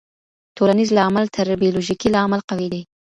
[0.57, 2.81] ټولنيز لامل تر بيولوژيکي لامل قوي دی.